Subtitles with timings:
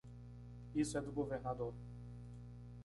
[0.73, 1.75] Isso é do governador.